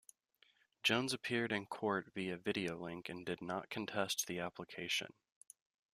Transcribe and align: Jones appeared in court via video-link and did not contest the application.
Jones 0.81 1.13
appeared 1.13 1.51
in 1.51 1.67
court 1.67 2.11
via 2.15 2.35
video-link 2.35 3.07
and 3.07 3.23
did 3.23 3.39
not 3.39 3.69
contest 3.69 4.25
the 4.25 4.39
application. 4.39 5.13